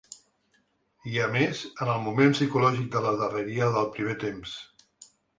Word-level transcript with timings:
I, 1.09 1.17
a 1.25 1.25
més, 1.33 1.59
en 1.85 1.91
el 1.95 1.99
moment 2.05 2.33
psicològic 2.37 2.87
de 2.95 3.01
la 3.07 3.11
darreria 3.19 3.67
del 3.75 3.91
primer 3.99 4.15
temps. 4.25 4.55